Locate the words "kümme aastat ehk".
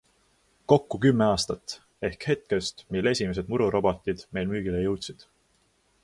1.03-2.25